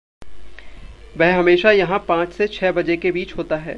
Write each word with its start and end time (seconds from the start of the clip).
वह 1.17 1.35
हमेशा 1.35 1.71
यहाँ 1.71 2.05
पाँच 2.07 2.33
से 2.33 2.47
छः 2.47 2.71
बजे 2.71 2.97
के 2.97 3.11
बीच 3.11 3.37
होता 3.37 3.55
है। 3.55 3.69